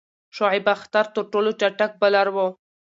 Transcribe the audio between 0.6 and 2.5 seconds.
اختر تر ټولو چټک بالر وو.